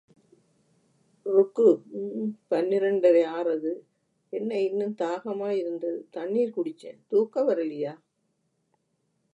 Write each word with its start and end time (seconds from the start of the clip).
ருக்கு! 1.25 1.65
ம்ம்.. 1.97 2.31
பன்னிரண்டரை 2.51 3.23
ஆறது..... 3.31 3.73
என்ன 4.33 4.59
இன்னும்? 4.61 4.95
தாகமாய் 4.97 5.57
இருந்தது 5.57 6.07
தண்ணீர் 6.09 6.55
குடிச்சேன். 6.55 6.99
தூக்கம் 7.07 7.49
வரல்லியா? 7.49 7.93